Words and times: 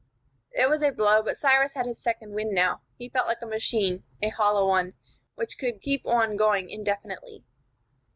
It 0.51 0.67
was 0.67 0.81
a 0.81 0.89
blow, 0.89 1.21
but 1.21 1.37
Cyrus 1.37 1.73
had 1.73 1.85
his 1.85 1.99
second 2.01 2.31
wind 2.33 2.55
now. 2.55 2.81
He 2.97 3.07
felt 3.07 3.27
like 3.27 3.43
a 3.43 3.45
machine 3.45 4.03
a 4.19 4.29
hollow 4.29 4.67
one 4.67 4.95
which 5.35 5.59
could 5.59 5.79
keep 5.79 6.07
on 6.07 6.37
going 6.37 6.71
indefinitely. 6.71 7.45